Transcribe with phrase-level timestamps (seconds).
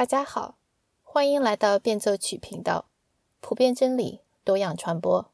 [0.00, 0.56] 大家好，
[1.02, 2.86] 欢迎来到变奏曲频道，
[3.40, 5.30] 普遍真理，多样传播。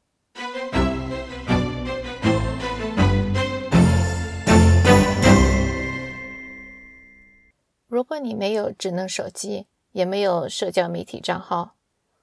[7.87, 11.75] 如果你没有智能手机，也没有社交媒体账号，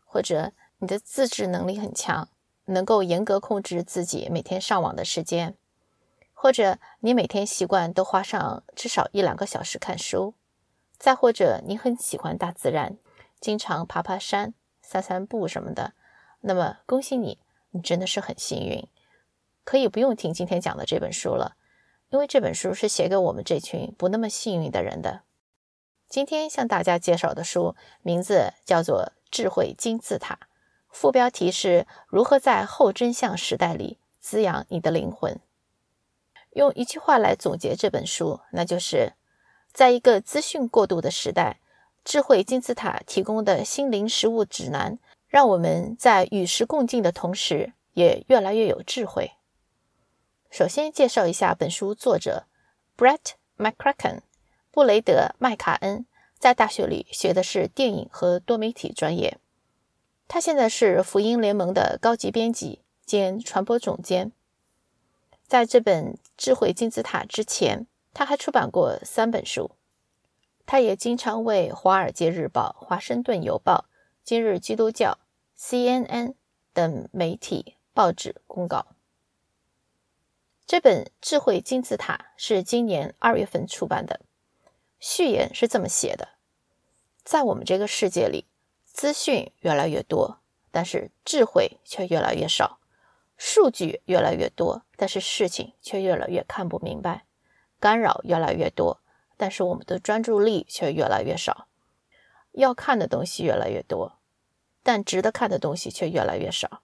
[0.04, 2.28] 或者你的自制能力很强，
[2.66, 5.56] 能够严格控制自己每天上网的时间，
[6.34, 10.34] 或者你每天习惯都花上至少一两个小时看书。
[11.04, 12.96] 再或者，你很喜欢大自然，
[13.38, 15.92] 经常爬爬山、散散步什么的，
[16.40, 17.38] 那么恭喜你，
[17.72, 18.88] 你真的是很幸运，
[19.64, 21.56] 可以不用听今天讲的这本书了，
[22.08, 25.20] 因为这本书是写给我们这群不那么幸运的人的。
[26.08, 30.36] 今天向大家介绍的书名字叫做《智慧金字塔》，
[30.88, 35.38] 副标题是如何在后真相时代里滋养你的灵魂。
[36.52, 39.12] 用一句话来总结这本书，那就是。
[39.74, 41.58] 在一个资讯过度的时代，
[42.04, 49.32] 智慧金字塔提供的心灵食物指南，让我们在与时共进的同时，也越来越有智慧。
[50.48, 52.46] 首先介绍一下本书作者
[52.96, 54.20] Brett McCracken，
[54.70, 56.06] 布雷德·麦卡恩，
[56.38, 59.38] 在大学里学的是电影和多媒体专业。
[60.28, 64.30] 他现在是福音联盟的高级编辑兼传播总监。
[65.48, 67.88] 在这本智慧金字塔之前。
[68.14, 69.72] 他还出版过三本书，
[70.64, 73.86] 他也经常为《华尔街日报》《华盛顿邮报》
[74.22, 75.18] 《今日基督教》
[75.60, 76.34] CNN
[76.72, 78.86] 等媒体报纸公告。
[80.64, 84.20] 这本《智慧金字塔》是今年二月份出版的，
[84.98, 86.28] 序言是这么写的：
[87.24, 88.46] 在我们这个世界里，
[88.86, 90.38] 资讯越来越多，
[90.70, 92.78] 但是智慧却越来越少；
[93.36, 97.26] 数据越来越多，但是事情却越来越看不明白。
[97.84, 99.02] 干扰越来越多，
[99.36, 101.68] 但是我们的专注力却越来越少。
[102.52, 104.20] 要看的东西越来越多，
[104.82, 106.80] 但值得看的东西却越来越少。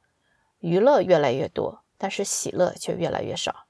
[0.58, 3.64] 娱乐越来越多，但是喜乐却越来越少。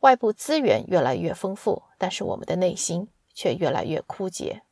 [0.00, 4.62] 外部资源越来越丰富，但是我们的内心却越来越枯竭。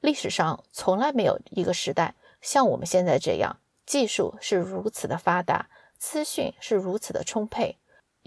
[0.00, 5.68] 历史上从来没有一个时代像我们现在这样，技术是如此的发达，
[5.98, 7.76] 资讯是如此的充沛。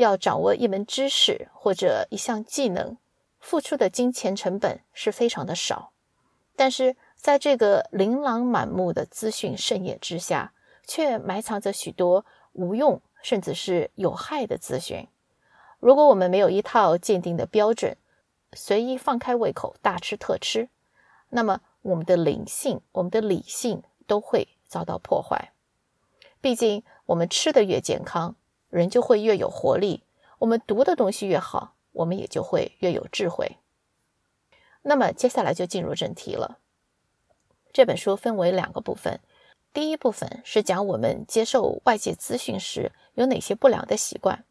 [0.02, 2.98] 要掌握一门知识或者一项技能，
[3.40, 5.92] 付出的金钱成本是非常的少，
[6.56, 10.54] 但是在这个琳琅满目的资讯盛宴之下，
[10.88, 15.06] 却埋藏着许多无用甚至是有害的资讯。
[15.82, 17.98] 如果我们没有一套鉴定的标准，
[18.54, 20.70] 随意放开胃口大吃特吃，
[21.28, 25.52] 那么我们的灵性、我们的理性都会遭到破坏。
[26.40, 28.38] 毕竟，我们吃的越健康。
[28.70, 30.04] 人就会越有活力，
[30.38, 33.58] 我们读的东西越好，我们也就会越有智慧。
[34.82, 36.60] 那么接下来就进入正题了。
[37.74, 39.20] 这本书分为两个部分，
[39.74, 44.44] 第一部分是讲我们接受外界资讯时有哪些不良的习惯。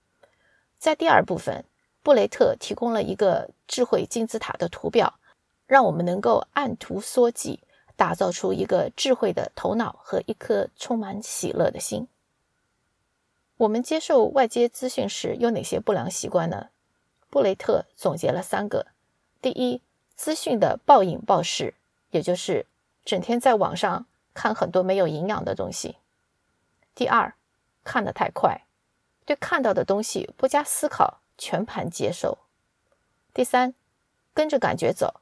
[0.78, 1.64] 在第二部分，
[2.02, 5.14] 布雷特提供了一个智慧金字塔的图表，
[5.66, 7.58] 让我们能够按图索骥，
[7.96, 12.06] 打造出一个智慧的头脑和一颗充满喜乐的心。
[13.58, 16.68] 我们接受外界资讯时有哪些不良习惯呢？
[17.28, 18.86] 布雷特总结了三个：
[19.42, 19.82] 第一，
[20.14, 21.74] 资讯的暴饮暴食，
[22.10, 22.66] 也就是
[23.04, 25.96] 整天在网上看很多没有营养的东西；
[26.94, 27.34] 第二，
[27.82, 28.62] 看得太快，
[29.24, 32.38] 对看到的东西不加思考，全盘接受；
[33.34, 33.74] 第三，
[34.32, 35.20] 跟着感觉走，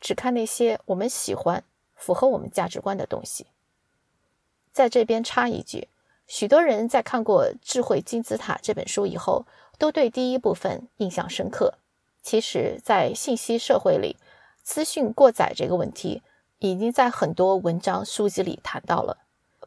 [0.00, 1.64] 只看那些我们喜欢、
[1.96, 3.48] 符合我们价值观的东西。
[4.70, 5.88] 在这边插一句。
[6.26, 9.46] 许多人在看过《智慧金字塔》这本书以后，
[9.78, 11.74] 都对第一部分印象深刻。
[12.20, 14.16] 其实，在信息社会里，
[14.60, 16.22] 资讯过载这个问题
[16.58, 19.18] 已经在很多文章书籍里谈到了。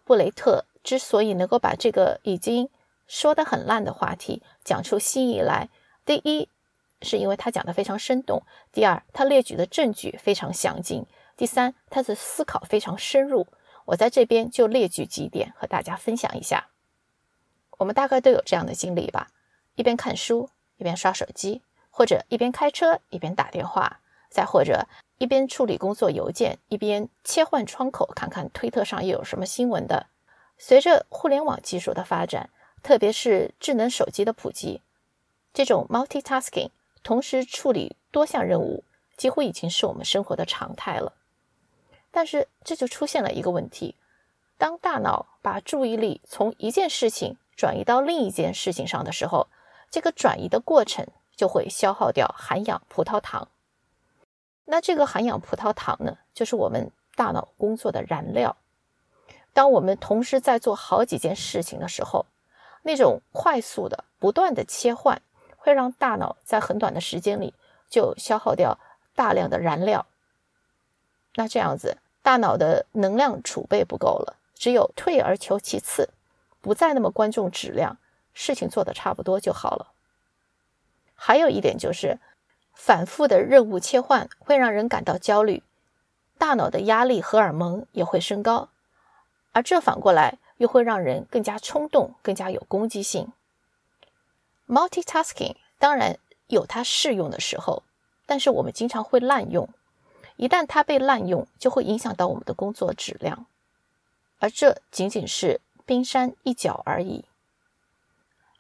[0.04, 2.70] 布雷特之所以能够把这个已经
[3.08, 5.70] 说得很烂的话题讲出新意来，
[6.04, 6.50] 第一，
[7.02, 8.42] 是因为他讲得非常生动；
[8.74, 11.04] 第二，他列举的证据非常详尽；
[11.38, 13.48] 第三，他的思考非常深入。
[13.90, 16.70] 我在这边就列举几点和大家分享一下。
[17.80, 19.32] 我们大概都有这样的经历吧：
[19.76, 24.88] 一边看书一边刷手机，或者一边开车一边打电话，再或者
[25.18, 30.08] 一边处理工作邮件一边切换窗口看看推特上又有什么新闻的。
[30.58, 32.52] 随着互联网技术的发展，
[32.84, 34.82] 特别是智能手机的普及，
[35.52, 36.70] 这种 multitasking
[37.02, 38.84] 同时处理多项任务，
[39.18, 41.14] 几乎已经是我们生活的常态了。
[42.12, 43.96] 但是这就出现了一个问题：
[44.58, 49.48] 当大脑把注意力从一件事情转移到另一件事情上的时候，
[49.90, 53.48] 这个转移的过程就会消耗掉含氧葡萄糖。
[54.66, 58.56] 那这个含氧葡萄糖呢，就是我们大脑工作的燃料。
[59.52, 62.26] 当我们同时在做好几件事情的时候，
[62.84, 65.22] 那种快速的、不断的切换，
[65.58, 67.54] 会让大脑在很短的时间里
[67.90, 68.78] 就消耗掉
[69.16, 70.06] 大量的燃料。
[71.36, 76.10] 那这样子，大脑的能量储备不够了，只有退而求其次，
[76.62, 77.98] 不再那么关注质量，
[78.34, 79.94] 事情做得差不多就好了。
[81.16, 82.20] 还有一点就是，
[82.74, 85.64] 反复的任务切换会让人感到焦虑，
[86.38, 88.70] 大脑的压力荷尔蒙也会升高。
[89.52, 93.32] 而这反过来又会让人更加冲动，更加有攻击性。
[94.68, 96.18] Multitasking 当然
[96.48, 97.84] 有它适用的时候，
[98.26, 99.68] 但是我们经常会滥用。
[100.40, 103.46] 一旦它被滥用，就会影响到我们的工作质量。
[104.40, 107.26] 而这仅仅是冰山一角而已。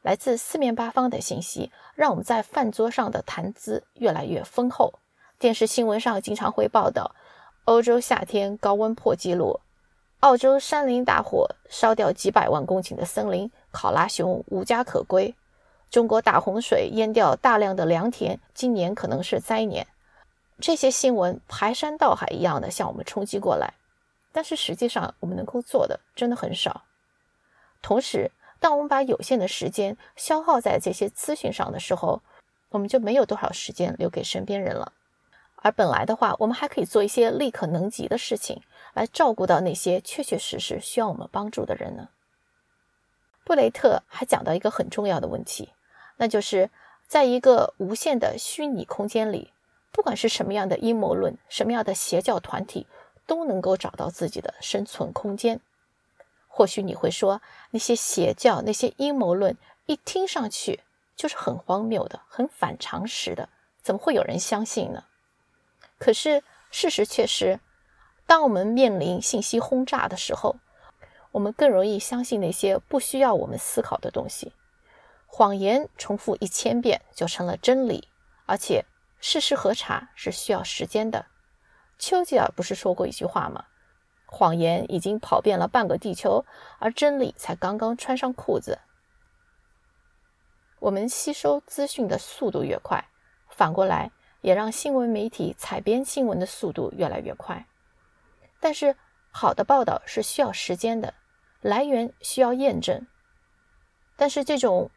[0.01, 4.95] 来自四面八方的信息，让我们在饭桌上的谈资越来越丰厚。
[5.39, 7.15] 电视新闻上经常会报道，
[7.63, 9.61] 欧洲夏天高温破纪录。
[10.19, 15.33] 澳洲山林大火烧掉几百万公顷的森林，考拉熊无家可归。
[15.89, 19.87] 中国大洪水淹掉大量的良田，今年可能是灾年。
[20.61, 23.73] 这些新闻排山倒海一样的向我们冲击过来，
[24.31, 26.83] 但是实际上我们能够做的真的很少。
[27.81, 32.21] 同时，当我们把有限的时间消耗在这些资讯上的时候，
[32.69, 34.91] 我们就没有多少时间留给身边人了。
[35.61, 38.61] 而本来的话，我们还可以做一些力可能及的事情，
[38.93, 42.09] 来照顾到那些确确实实需要我们帮助的人呢。
[43.45, 45.69] 布雷特还讲到一个很重要的问题，
[46.17, 46.69] 那就是
[47.07, 49.51] 在一个无限的虚拟空间里，
[49.91, 52.87] 不管是什么样的阴谋论、什么样的邪教团体，
[53.25, 55.59] 都能够找到自己的生存空间。
[56.47, 57.41] 或许你会说，
[57.71, 60.81] 那些邪教、那些阴谋论，一听上去
[61.15, 63.49] 就是很荒谬的、很反常识的，
[63.81, 65.05] 怎么会有人相信呢？
[65.97, 67.59] 可是事实却是，
[68.25, 70.55] 当我们面临信息轰炸的时候，
[71.31, 74.53] 我们更容易相信那些不需要我们思考的东西。
[75.27, 78.07] 谎言重复一千遍就成了真理，
[78.45, 78.85] 而且
[79.19, 81.25] 事实核查是需要时间的。
[81.97, 83.65] 丘吉尔不是说过一句话吗？
[84.25, 86.45] 谎言已经跑遍了半个地球，
[86.79, 88.79] 而真理才刚刚穿上裤子。
[90.79, 93.05] 我们吸收资讯的速度越快，
[93.49, 94.11] 反过来。
[94.41, 97.67] 也让新闻媒体采编新闻的速度越来越快，
[98.61, 98.95] 但是
[99.31, 101.13] 好的报道是需要时间的，
[101.59, 103.05] 来源需要验证。
[104.15, 104.91] 但是这种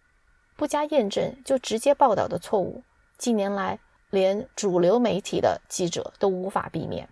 [0.54, 2.84] 不加验证就直接报道的错误，
[3.19, 3.80] 近年来
[4.12, 7.08] 连主流媒体的记者都无法避免，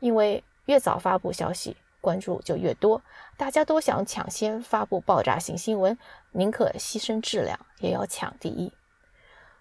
[0.00, 3.00] 因为越早发布消息，关注就越多，
[3.38, 5.96] 大家都想抢先发布爆炸性新闻，
[6.32, 8.70] 宁可牺牲质量也要抢第一。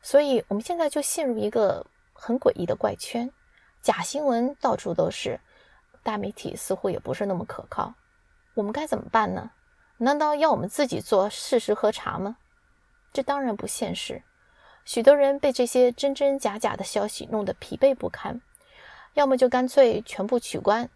[0.02, 3.32] 所以，我们现在就陷入一个很诡异的怪圈，
[3.82, 5.40] 假新闻到处都是，
[6.04, 7.94] 大媒体似乎也不是那么可靠。
[8.54, 9.52] 我们该怎么办呢？
[10.00, 12.36] 难道要我们自己做事实核查吗？
[13.14, 14.24] 这当然不现实。
[14.86, 18.42] 许多人被这些真真假假的消息弄得疲惫不堪，
[19.14, 20.90] 要么就干脆全部取关，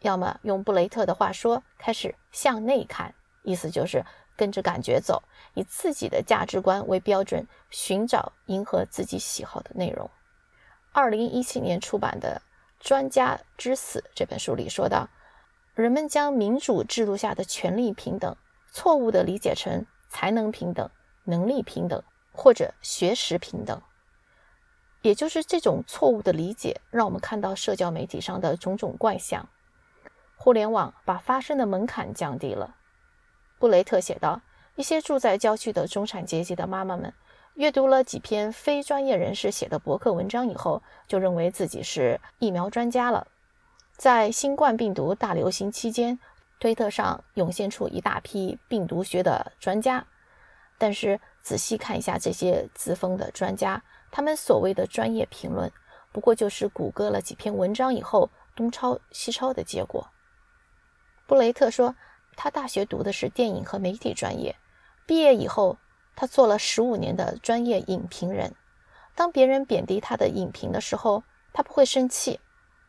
[0.00, 4.04] 要么用布雷特的话说，开始向内看，意思就是。
[4.36, 5.22] 跟着感觉走，
[5.54, 10.10] 以自己的价值观为标准，寻找迎合自己喜好的内容。
[10.90, 12.42] 二零一七年出版的
[12.84, 15.08] 《专家之死》这本书里说到，
[15.76, 18.36] 人们将民主制度下的权利平等
[18.72, 20.90] 错误地理解成才能平等、
[21.22, 22.02] 能力平等
[22.34, 23.80] 或者学识平等。
[25.00, 29.48] 也就是这种错误的理解，让我们看到社交媒体上的种种怪象。
[30.36, 32.74] 互联网把发声的门槛降低了。
[33.58, 34.40] 布雷特写道
[34.76, 37.12] ：“一些住在郊区的中产阶级的妈妈们，
[37.54, 43.26] 阅读了几篇非专业人士写的博客文章以后，就认为自己是疫苗专家了。
[43.96, 46.18] 在新冠病毒大流行期间，
[46.58, 50.06] 推特上涌现出一大批病毒学的专家。
[50.76, 55.70] 但是仔细看一下这些自封的专家，他们所谓的专业评论，
[56.10, 60.08] 不过就是谷歌了几篇文章以后东抄西抄的结果。”
[61.28, 61.94] 布雷特说。
[62.36, 64.56] 他大学读的是电影和媒体专业，
[65.06, 65.78] 毕业以后，
[66.16, 68.56] 他做了十五年的专业影评人。
[69.14, 71.22] 当别人贬低他的影评的时候，
[71.52, 72.40] 他不会生气，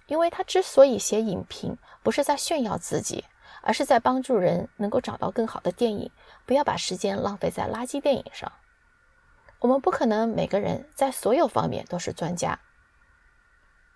[0.07, 3.25] 因为他之所以写影评，不是在炫耀自己，
[3.61, 6.09] 而是在帮助人能够找到更好的电影，
[6.45, 8.51] 不要把时间浪费在垃圾电影上。
[9.59, 12.59] 我们不可能每个人在所有方面都是专家。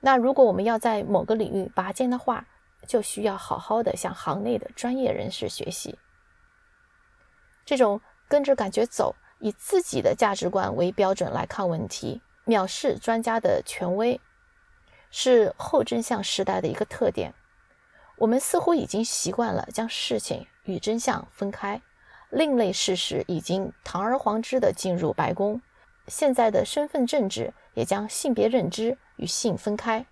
[0.01, 2.47] 那如果我们要在某个领域拔尖的话，
[2.87, 5.99] 就需要好好的向行内的专业人士学习。
[7.65, 14.19] 这种跟着感觉走，以自己的价值观为标准来看问题，藐视专家的权威，
[15.11, 17.33] 是后真相时代的一个特点。
[18.17, 21.81] 我们似乎已经习惯了将事情与真相分开，
[22.29, 25.62] 另类事实已经堂而皇之地进入白宫。
[26.07, 30.05] 现在的身份政治也将性别认知与性分开。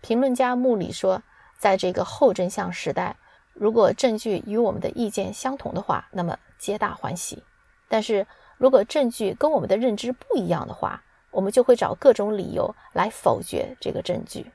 [0.00, 1.22] 评论家穆里说，
[1.58, 3.16] 在这个后真相时代，
[3.52, 7.42] 如果证据与我们的意见相同的话，那么皆大欢喜；
[7.88, 8.26] 但是
[8.56, 14.52] 如果证据跟我们的认知不一样的话，我们就会找各种理由来否决这个证据。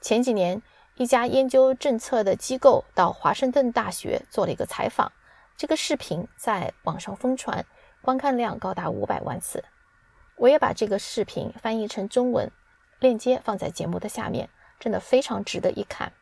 [0.00, 0.62] 前几年。
[1.00, 5.12] 一家研究政策的机构到华盛顿大学做了一个采访，
[5.58, 7.66] 这个视频在网上疯传，
[8.00, 9.64] 观看量高达五百万次。
[10.36, 12.48] 我也把这个视频翻译成中文，
[13.00, 14.48] 链接放在节目的下面，
[14.78, 16.12] 真的非常值得一看。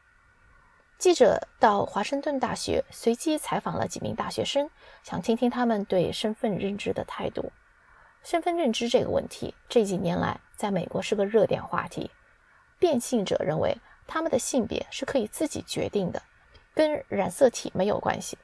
[0.96, 4.70] 记者到华盛顿大学随机采访了几名大学生，
[5.02, 7.52] 想听听他们对身份认知的态度。
[8.22, 12.10] 身份认知这个问题这几年来在美国是个热点话题，
[12.78, 13.76] 变性者认为。
[14.08, 16.22] 他们的性别是可以自己决定的，
[16.72, 18.38] 跟染色体没有关系。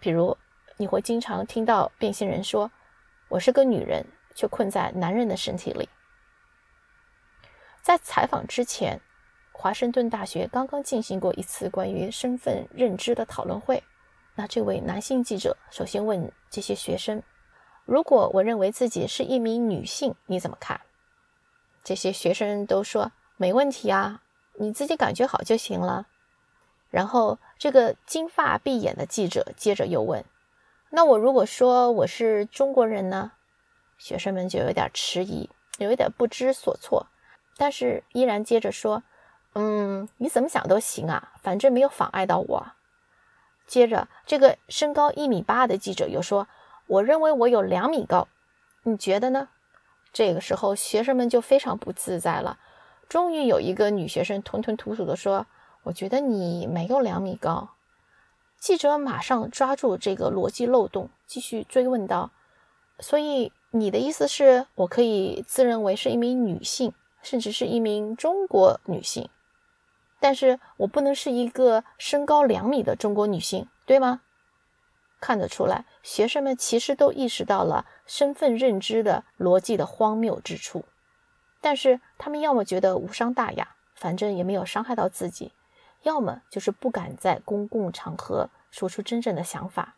[0.00, 0.36] 比如，
[0.76, 2.70] 你会经常听到变性人说
[3.28, 5.88] ：“我是个女人，却困在男人的身体里。”
[7.82, 9.00] 在采访之前，
[9.52, 13.82] 华盛顿大学刚刚进行过一次关于身份认知的讨论会。
[14.34, 17.22] 那这位男性记者首先问这些学生
[17.86, 20.80] ：“如果我认为自己是一名女性，你怎么看？”
[21.84, 24.22] 这些学生都说：“没问题啊。”
[24.56, 26.06] 你自己感觉好就行了。
[26.94, 30.24] 然后，这个金发碧眼的记者接着又问
[30.90, 33.32] ：“那我如果说我是中国人呢？”
[33.98, 37.08] 学生们就有点迟疑，有一点不知所措，
[37.56, 39.02] 但是依然接着说
[39.54, 42.66] ：“嗯，你怎么想都行啊，反正没有妨碍到我。”
[43.66, 46.46] 接着，这个身高一米八的记者又说
[46.86, 48.28] ：“我认为我有两米高，
[48.84, 49.48] 你觉得呢？”
[50.14, 52.60] 这个时候，学生们就非常不自在了。
[53.08, 55.44] 终于有一个女学生吞吞吐吐地说
[55.84, 57.70] ：“我觉得你没有两米高。”
[58.60, 62.30] 记者马上抓住这个逻辑漏洞，继续追问道
[62.98, 69.28] ：“所以你的意思是我可以自认为是一名女性，甚至是一名中国女性，
[70.18, 74.22] 但是我不能是一个身高两米的中国女性，对吗？”
[75.20, 80.84] 看得出来，学生们其实都意识到了身份认知的逻辑的荒谬之处。
[81.62, 85.52] 但是他们要么觉得无伤大雅，反正也没有伤害到自己；
[86.04, 89.96] 要么就是不敢在公共场合说出真正的想法。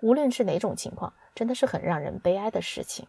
[0.00, 3.06] 无论是哪种情况，真的是很让人悲哀的事情。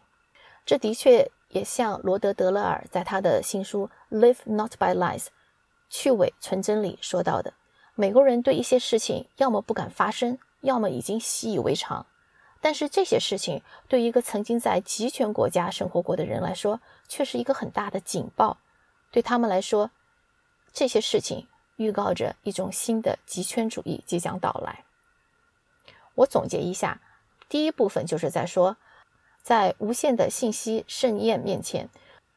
[0.66, 5.24] 这的确也像罗德·德勒尔在他的新书《Live Not by Lies》
[5.90, 7.52] （去伪存真）里说到的：
[7.94, 12.06] 美国人对一些事情要么不敢发声，要么已经习以为常。
[12.60, 18.56] 但是这些事情对一个曾经在集权国家生活过的人来说，却是一个很大的警报。
[19.10, 19.90] 对他们来说，
[20.72, 24.84] 这些事情预告着一种新的极权主义即将到来。
[26.16, 27.00] 我总结一下，
[27.48, 28.76] 第一部分就是在说，
[29.42, 31.88] 在无限的信息盛宴面前，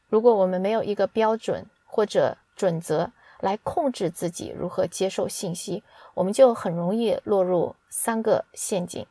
[0.08, 9.06] 如果我们没有一个标准或者准则来控制自己如何接受信息，我们就很容易落入三个陷阱。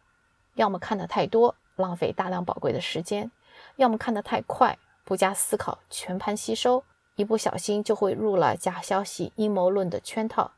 [0.56, 3.30] 要么看得太多，浪费大量宝贵的时间；
[3.78, 6.84] 要么看得太快，不加思考，全盘吸收，
[7.18, 10.52] 一不小心就会入了假消息、阴谋论的圈套；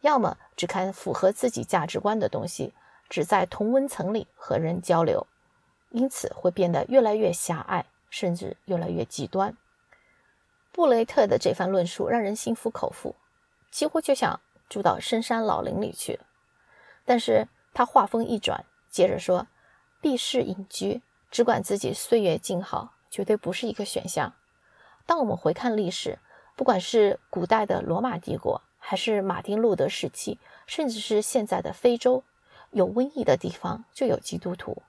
[0.00, 2.74] 要么只看符合自己价值观的东西，
[3.08, 5.28] 只在同温层里和人交流，
[5.90, 9.56] 因此会变得越来越狭隘，甚至越来越极端。
[10.72, 13.14] 布雷特的这番论述让人心服口服，
[13.70, 16.18] 几乎就想住到深山老林里去。
[17.04, 18.64] 但是他话锋一转。
[18.90, 19.46] 接着说，
[20.00, 24.34] 避世隐居，只管自己岁月静好，绝对不是一个选项。
[25.06, 26.18] 当我们回看历史，
[26.56, 32.24] 不管是古代的罗马帝国，还是马丁路德时期，甚至是现在的非洲，
[32.70, 34.82] 有瘟疫的地方就有基督徒。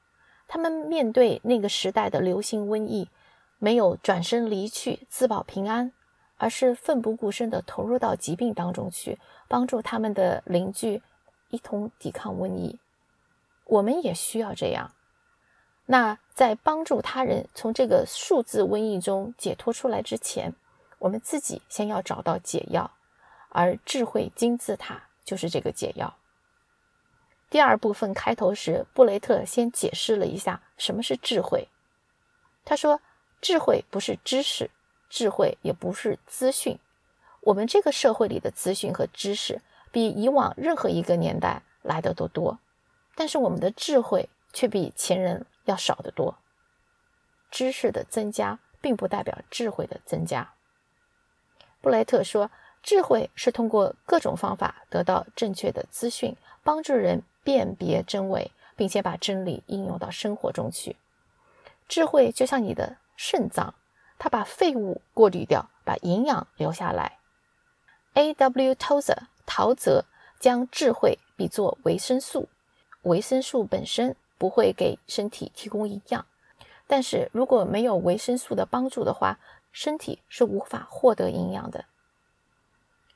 [0.47, 3.09] 他们面对那个时代的流行瘟疫，
[3.57, 5.91] 没有转身离去自保平安，
[6.37, 11.01] 而是奋不顾身地投入到疾病当中去，帮助他们的邻居
[11.49, 12.79] 一同抵抗瘟疫。
[13.65, 14.91] 我们也需要这样。
[15.85, 20.53] 那在帮助他人从这个数字瘟疫中解脱出来之前，
[20.99, 22.91] 我们自己先要找到解药，
[23.49, 26.15] 而智慧金字塔就是这个解药。
[27.49, 31.67] 第二部分开头时，布雷特先解释了一下什么是智慧。
[32.65, 33.01] 他说
[33.41, 34.71] ：“智慧不是知识，
[35.09, 36.79] 智慧也不是资讯。
[37.41, 39.61] 我们这个社会里的资讯和知识，
[39.91, 42.57] 比以往任何一个年代来的都多。”
[43.15, 46.37] 但是我们的智慧却比前人要少得多。
[47.51, 50.53] 知识的增加并不代表智慧的增加。
[51.81, 52.49] 布莱特说，
[52.81, 60.95] 智慧是通过各种方法得到正确的资讯，帮助人辨别真伪，并且把真理应用到生活中去。
[61.87, 63.75] 智慧就像你的肾脏，
[64.17, 67.19] 它把废物过滤掉，把营养留下来。
[68.13, 68.73] A.W.
[68.75, 70.05] Tozer 陶泽
[70.39, 72.49] 将智慧比作维生素，
[73.03, 76.25] 维生素本身不会给身体提供营养，
[76.85, 79.39] 但是如果没有维生素的帮助的话，
[79.71, 81.85] 身体是无法获得营养的。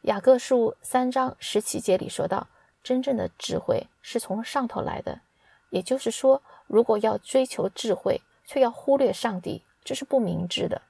[0.04, 2.48] 雅各书三章十七节里说到，
[2.82, 5.20] 真正的智慧是从上头来的。
[5.70, 10.82] 也就是说，如果要追求智慧，却要忽略上帝，这是不明智的。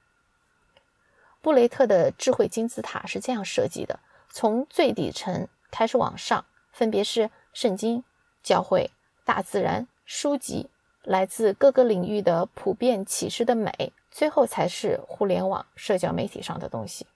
[1.42, 3.98] 布雷特的智慧金字塔是这样设计的：
[4.30, 8.04] 从最底层开始往上，分别是圣经、
[8.44, 8.92] 教会、
[9.24, 10.70] 大自然、书籍、
[11.02, 13.92] 来自各个领域的普遍启示的美。
[14.10, 17.06] 最后才是互联网社交媒体上的东西。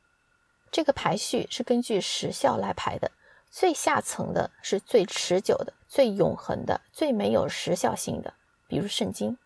[0.71, 3.11] 这个排序是根据时效来排的，
[3.51, 8.35] 最下层的是最持久的、最永恒的、最没有时效性的，
[8.69, 9.37] 比如圣经；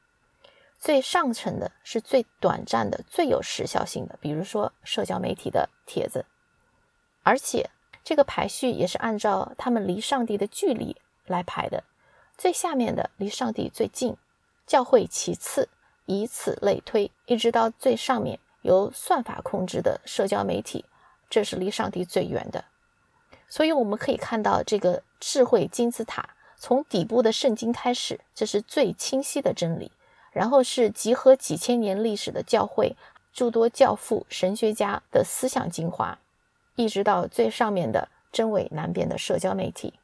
[0.77, 6.27] 最上层的是最短暂的、最有时效性的，比如说社交媒体的帖子。
[7.23, 7.71] 而且
[8.03, 11.85] 这个排序也是按照他们离上帝的距离来排的，
[12.37, 14.17] 最下面的离上帝最近，
[14.67, 15.69] 教会其次。
[16.09, 20.85] 以此类推，一直到最上面由算法控制的社交媒体，
[21.29, 22.65] 这是离上帝最远的。
[23.49, 29.91] 所以我们可以看到，这个智慧金字塔从底部的圣经开始，这是最清晰的真理；
[30.31, 32.97] 然后是集合几千年历史的教会、
[33.33, 36.17] 诸多教父、神学家的思想精华，
[36.77, 39.95] 一直到最上面的真伪难辨的社交媒体。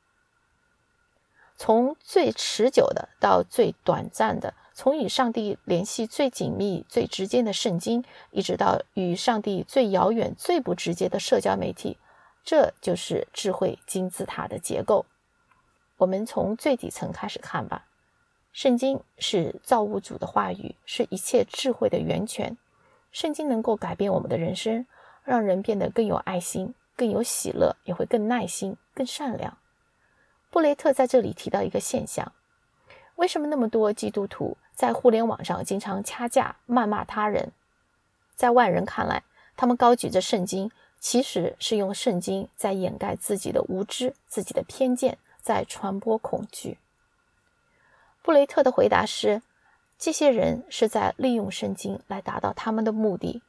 [1.64, 4.52] 从最持久的到最短暂的。
[4.74, 8.02] 从与上帝联系最紧密、最直接的圣经，
[8.32, 11.98] 一直到与上帝最遥远、最不直接的社交媒体，
[12.42, 15.06] 这就是智慧金字塔的结构。
[15.98, 17.86] 我们从最底层开始看吧。
[18.52, 22.58] 圣经是造物主的话语，是一切智慧的源泉。
[23.12, 24.84] 圣经能够改变我们的人生，
[25.22, 29.56] 让人变得更有爱心、更有喜乐，也会更耐心、更善良。
[30.52, 32.30] 布雷特在这里提到一个现象。
[33.16, 37.52] 为什么那么多基督徒在互联网上经常掐架、谩骂他人？
[38.34, 39.22] 在外人看来，
[39.56, 46.76] 他们高举着圣经，其实是用圣经在掩盖自己的无知、自己的偏见，在传播恐惧。
[48.20, 49.40] 布雷特的回答是：
[49.98, 53.40] 这些人是在利用圣经来达到他们的目的。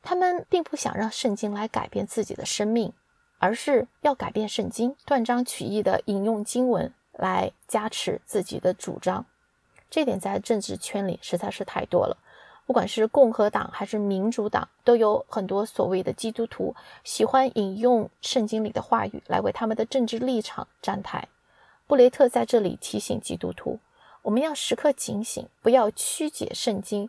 [0.00, 2.92] 他们并不想让圣经来改变自己的生命，
[3.38, 6.92] 而是要改变圣经，断章取义地引用经文。
[7.18, 9.24] 来加持自己的主张，
[9.88, 12.18] 这点在政治圈里实在是太多了。
[12.66, 21.26] 不管是共和党还是民主党，都有很多所谓的基督徒喜欢引用圣经里的话语来为他们的政治立场站台。
[21.86, 23.78] 布雷特在这里提醒基督徒，
[24.20, 27.08] 我们要时刻警醒，不要曲解圣经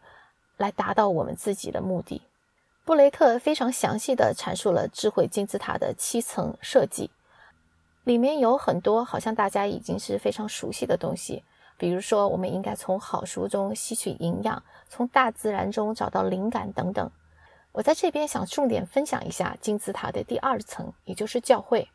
[0.55, 2.21] 来达到我们自己的目的。
[2.87, 7.11] 布雷特非常详细地阐述了智慧金字塔的七层设计。
[8.05, 11.43] 里面有很多好像大家已经是非常熟悉的东西，
[11.77, 17.11] 比如说我们应该从好书中吸取营养，从大自然中找到灵感等等。
[17.73, 21.89] 我在这边想重点分享一下金字塔的第二层，也就是教会。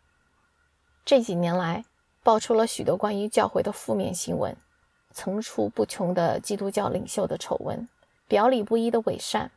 [1.07, 1.87] 这几年来，
[2.23, 4.55] 爆出了许多关于教会的负面新闻，
[5.11, 7.89] 层出不穷的基督教领袖的丑闻，
[8.29, 9.51] 表里不一的伪善，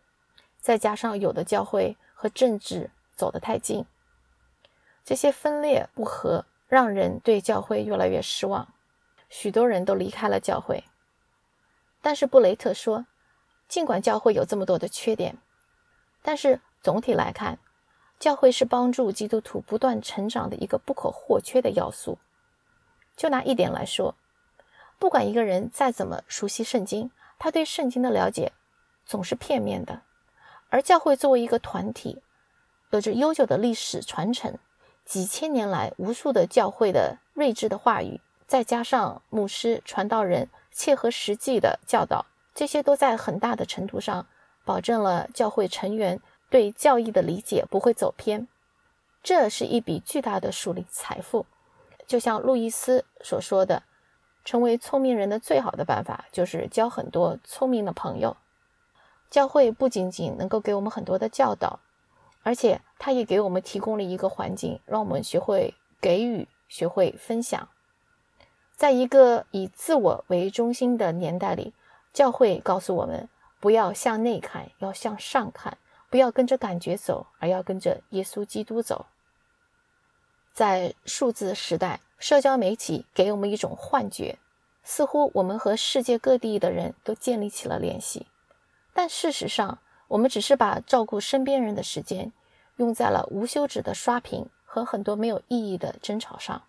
[0.65, 3.85] 再加上有的教会和政治走得太近。
[5.03, 8.73] 这些分裂不和让人对教会越来越失望，
[9.29, 10.83] 许多人都离开了教会。
[12.01, 13.05] 但是布雷特说，
[13.67, 15.37] 尽管教会有这么多的缺点，
[16.23, 17.59] 但是总体来看，
[18.17, 22.17] 教会是帮助基督徒不断成长的一个不可或缺的要素。
[23.15, 24.15] 就拿一点来说，
[24.97, 28.51] 不管一个人再怎么熟悉圣经，他对圣经的了解
[29.05, 30.01] 总是片面的。
[30.75, 32.21] 而教会作为一个团体，
[32.89, 34.57] 有着悠久的历史传承。
[35.05, 44.27] 几千年来，无数的教会的睿智的话语，再加上牧师、传道人切合实际的教导，这些都在很大的程度上
[44.65, 48.45] 保证了教会成员对教义的理解不会走偏。
[49.23, 51.45] 这是一笔巨大的属灵财富。
[52.05, 53.83] 就像路易斯所说的
[54.43, 58.35] ：“成为聪明人的最好的办法，就是交很多聪明的朋友。”
[59.35, 61.81] 教会不仅仅能够给我们很多的教导。
[62.41, 67.67] 而且，它也给我们提供了一个环境，让我们学会给予，学会分享。
[68.77, 71.73] 在一个以自我为中心的年代里，
[72.13, 73.27] 教会告诉我们：
[73.59, 75.73] 不要向内看，要向上看；
[76.09, 79.07] 不要跟着感觉走，而要跟着耶稣基督走。
[80.53, 84.39] 在数字时代，社交媒体给我们一种幻觉，
[84.81, 88.27] 似乎我们和世界各地的人都建立起了联系，
[88.97, 92.31] 但事实上，我们只是把照顾身边人的时间
[92.77, 96.63] 用在了无休止的刷屏和很多没有意义的争吵上。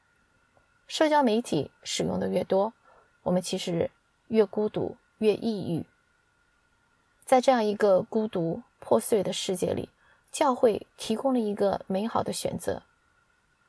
[0.88, 2.72] 社交媒体使用的越多，
[3.22, 3.92] 我们其实
[4.26, 5.86] 越孤独、越抑郁。
[7.24, 9.88] 在这样一个孤独破碎的世界里，
[10.32, 12.82] 教会提供了一个美好的选择。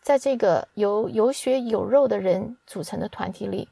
[0.01, 3.69] 在这个由有血有肉的人组成的团体里，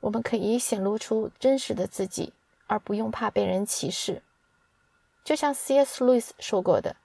[0.00, 2.32] 我们可以显露出真实的自己，
[2.66, 4.22] 而不用怕被人歧视。
[5.24, 6.04] 就像 C.S.
[6.04, 6.96] 路易斯说过的，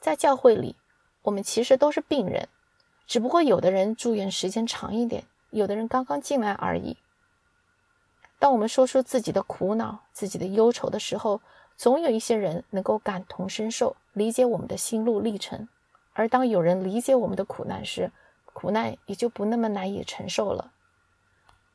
[0.00, 0.76] 在教会里，
[1.22, 2.48] 我们其实都是病人，
[3.06, 6.96] 只不过有的人住院时间长一点，有的人刚刚进来而已。
[8.38, 11.40] 当我们说出自己的苦恼、自己的忧愁的时候，
[11.76, 15.68] 总有一些人能够感同身受，理解我们的心路历程。
[16.12, 18.10] 而当有人理解我们的苦难时，
[18.52, 20.72] 苦难也就不那么难以承受了。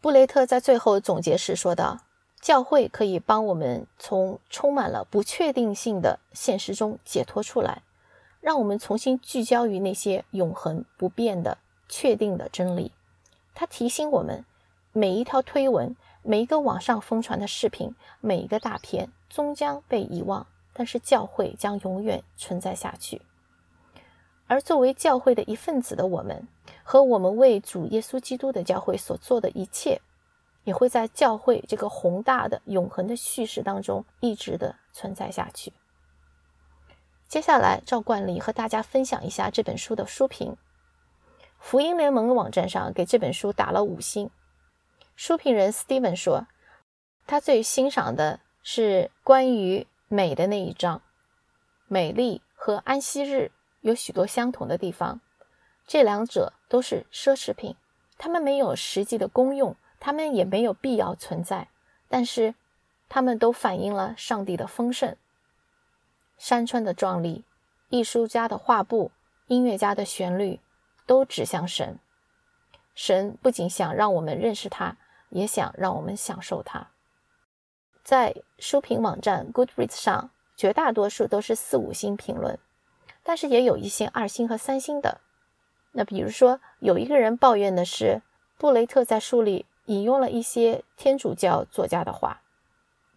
[0.02, 2.02] 布雷特在最后总结时说道
[2.40, 7.82] ：“教会可以帮我们从充满了不确定性的现实中解脱出来，
[8.42, 11.58] 让我们重新聚焦于那些永恒不变的、
[11.90, 12.92] 确定的真理。
[13.54, 14.46] 他提醒我们，
[14.92, 23.22] 每一条推文。”每一个网上疯传的视频，每一个大片，终将被遗忘，但是教会将永远存在下去。
[24.48, 26.46] 而作为教会的一份子的我们，
[26.84, 30.02] 和我们为主耶稣基督的教会所做的一切，
[30.68, 35.72] 也会在教会这个宏大的、永恒的叙事当中一直的存在下去。
[37.26, 40.58] 接下来，照惯例和大家分享一下这本书的书评。
[41.58, 44.30] 福音联盟网站上给这本书打了五星。
[45.16, 46.48] 书评人 Steven 说，
[47.26, 51.02] 他最欣赏的是关于美的那一章。
[51.88, 55.22] 美丽和安息日有许多相同的地方，
[55.88, 57.78] 这两者都是奢侈品，
[58.18, 61.70] 它们没有实际的功用，他们也没有必要存在，
[62.08, 62.56] 但是
[63.10, 65.16] 他们都反映了上帝的丰盛、
[66.38, 67.46] 山川的壮丽、
[67.90, 69.12] 艺术家的画布、
[69.48, 70.60] 音乐家的旋律，
[71.06, 72.00] 都指向神。
[72.96, 74.98] 神不仅想让我们认识他。
[75.30, 76.88] 也想让我们享受它。
[78.02, 82.58] 在书评网站 Goodreads 上，绝大多数都是四五星评论，
[83.24, 85.20] 但是也有一些二星和三星的。
[85.92, 88.22] 那比如说，有一个人抱怨的是，
[88.58, 92.42] 布雷特在书里引用了一些天主教作家的话。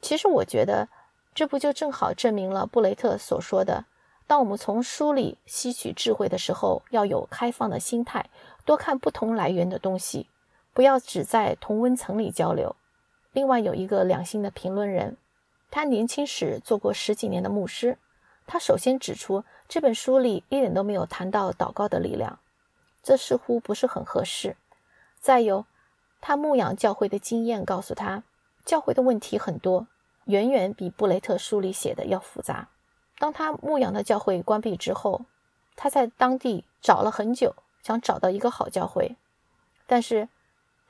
[0.01, 0.89] 其实我觉得，
[1.35, 3.85] 这不就正好证明了布雷特所说的：
[4.27, 8.31] 当我们从书里吸取智慧的时候，要有开放的心态，
[8.65, 10.29] 多看不同来源的东西。
[10.73, 12.77] 不要只在同温层里交流。
[13.33, 15.17] 另外有一个良心的评论人，
[15.71, 17.99] 他年轻时做过十几年的牧师。
[18.47, 22.39] 他首先指出这本书里一点都没有谈到祷告的力量，
[23.03, 24.57] 这似乎不是很合适。
[25.21, 25.67] 再有，
[26.21, 28.23] 他牧养教会的经验告诉他，
[28.65, 29.87] 教会的问题很多，
[30.25, 32.69] 远远比布雷特书里写的要复杂。
[33.19, 35.23] 当他牧养的教会关闭之后，
[35.77, 39.17] 他在当地找了很久，想找到一个好教会，
[39.87, 40.29] 但是。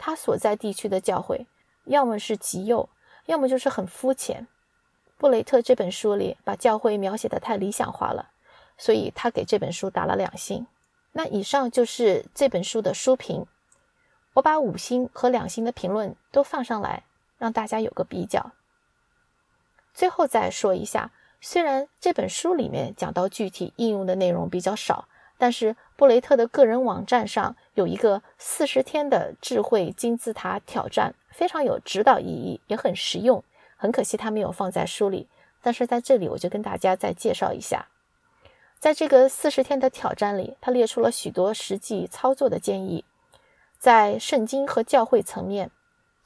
[0.03, 1.47] 他所在地区的教会，
[1.85, 2.89] 要么是极右，
[3.27, 4.49] 要么就是很肤浅。
[5.19, 8.31] 布雷特这本书里把教会描写的太理想化了，
[8.79, 10.67] 所以他给这本书打了两星。
[11.13, 13.45] 那以上就是这本书的书评，
[14.41, 17.05] 我把五星和两星的评论都放上来，
[17.37, 18.53] 让大家有个比较。
[19.93, 21.11] 最后再说一下，
[21.43, 25.07] 虽然这本书里面讲到具体应用的内容比较少。
[25.37, 33.43] 但是布雷特的个人网站上有一个四十天的智慧金字塔挑战，非常有指导意义，也很实用。
[33.77, 35.29] 很可惜他没有放在书里，
[35.63, 37.89] 但是在这里我就跟大家再介绍一下。
[38.79, 43.05] 在这个四十天的挑战里，他列出了许多实际操作的建议。
[43.81, 45.71] 在圣经和教会层面，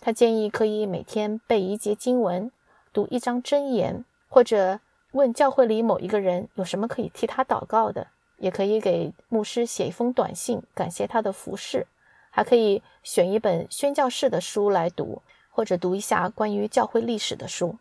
[0.01, 2.51] 他建议可以每天背一节经文，
[2.93, 4.81] 读一张箴言，或者
[5.13, 8.09] 问教会里某一个人有什么可以替他祷告的。
[8.39, 11.87] 也可以给牧师写一封短信，感谢他的服侍；
[12.33, 17.79] 还可以选一本宣教士的书来读，或者读一下关于教会历史的书。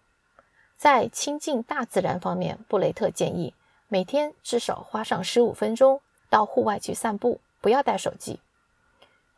[0.77, 3.55] 在亲近大自然方面，布雷特建议
[3.87, 8.39] 每天至少花上十五分钟到户外去散步，不要带手机，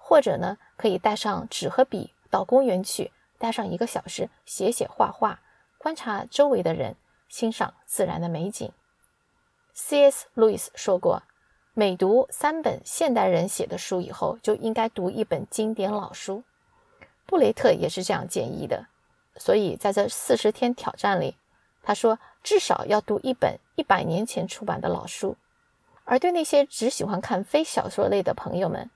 [0.07, 5.41] 或者呢，可以带上纸和笔到公园去，待上一个小时，写写画画，
[5.79, 6.95] 观察周围的人，
[7.27, 8.71] 欣赏自然的美景。
[9.73, 10.27] C.S.
[10.35, 11.23] 路易斯说过
[11.73, 16.43] ：“每读三本现代人写的书以后，就应该读一本经典老书。”
[17.25, 18.85] 布雷特也是这样建议的。
[19.37, 21.35] 所以在这四十天挑战里，
[21.81, 25.35] 他说：“至少要读一本一百年前出版的老书。
[26.03, 28.91] 而对那些只喜欢看非小说类的朋友们，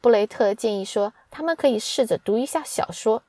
[0.00, 3.22] 布雷特建议说，他们可以试着读一下小说。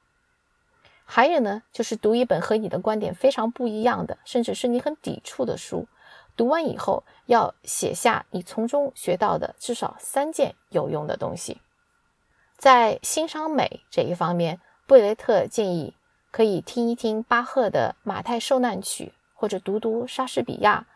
[1.03, 5.87] 还有呢，就是读一本和你的观点非常不一样的，甚至是你很抵触的书。
[6.37, 11.59] 读完以后，要写下你从中学到的至少三件有用的东西。
[12.57, 15.97] 在欣赏美这一方面，布雷特建议
[16.31, 20.87] 可以听一听巴赫的《马太受难曲》，或者读读莎士比亚，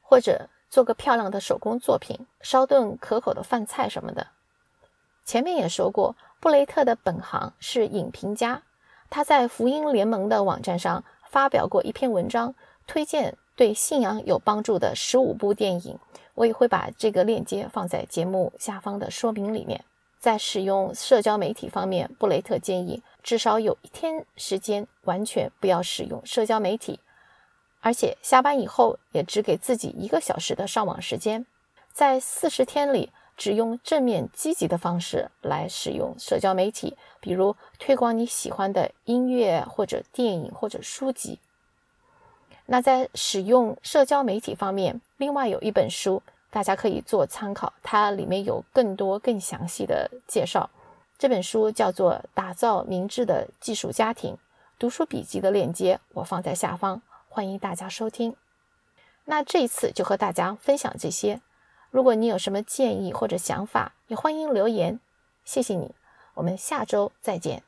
[0.00, 4.28] 或者做个漂亮的手工作品，烧顿可口的饭菜什么的。
[5.24, 8.62] 前面也说过，布雷特的本行是影评家。
[9.08, 12.54] 他在福音联盟的网站上发表过一篇文章，
[12.86, 15.98] 推荐对信仰有帮助的十五部电影。
[16.34, 19.84] 我也会把这个链接放在节目下方的说明里面。
[20.18, 27.00] 在使用社交媒体方面，布雷特建议至少有一天时间完全不要使用社交媒体，
[27.80, 31.46] 而且下班以后也只给自己一个小时的上网时间。
[31.92, 33.10] 在四十天里。
[33.36, 41.40] 只用正面积极的方式来使用社交媒体，比如推广你喜欢的音乐或者电影或者书籍。
[42.66, 50.70] 那在使用社交媒体方面，另外有一本书大家可以做参考，它里面有更多更详细的介绍。
[51.18, 54.34] 这本书叫做《打造明智的技术家庭》，
[54.78, 58.34] 读书笔记的链接我放在下方，欢迎大家收听。
[59.24, 61.40] 那这一次就和大家分享这些。
[61.94, 64.98] 如果你有什么建议或者想法，也欢迎留言。
[65.44, 65.94] 谢谢你，
[66.34, 67.62] 我们下周再见。